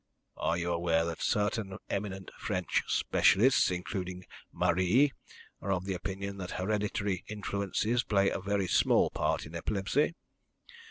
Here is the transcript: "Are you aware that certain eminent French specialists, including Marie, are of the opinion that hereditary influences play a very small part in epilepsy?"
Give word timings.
"Are 0.37 0.57
you 0.57 0.71
aware 0.73 1.05
that 1.05 1.21
certain 1.21 1.77
eminent 1.87 2.31
French 2.39 2.81
specialists, 2.87 3.69
including 3.69 4.25
Marie, 4.51 5.11
are 5.61 5.71
of 5.71 5.85
the 5.85 5.93
opinion 5.93 6.37
that 6.37 6.53
hereditary 6.53 7.23
influences 7.27 8.03
play 8.03 8.31
a 8.31 8.39
very 8.39 8.67
small 8.67 9.11
part 9.11 9.45
in 9.45 9.53
epilepsy?" 9.53 10.15